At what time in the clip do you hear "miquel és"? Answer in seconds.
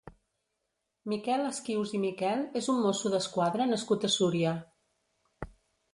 2.07-2.71